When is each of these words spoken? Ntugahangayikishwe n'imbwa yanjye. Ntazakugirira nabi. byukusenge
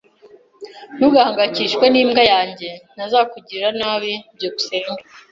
Ntugahangayikishwe 0.97 1.85
n'imbwa 1.89 2.21
yanjye. 2.31 2.67
Ntazakugirira 2.95 3.69
nabi. 3.79 4.11
byukusenge 4.35 5.01